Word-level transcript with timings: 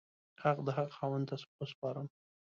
حق 0.41 0.57
د 0.67 0.67
حق 0.77 0.89
خاوند 0.97 1.25
ته 1.29 1.35
وسپارم. 1.59 2.07